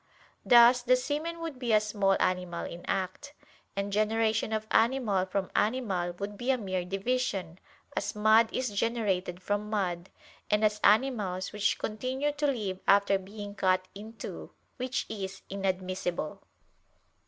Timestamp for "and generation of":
3.75-4.65